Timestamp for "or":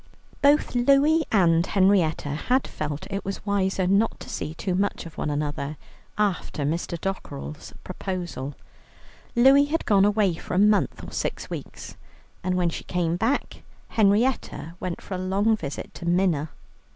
11.07-11.11